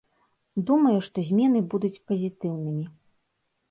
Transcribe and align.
Думаю, 0.69 0.95
што 1.09 1.27
змены 1.29 1.59
будуць 1.77 1.95
пазітыўнымі. 2.07 2.85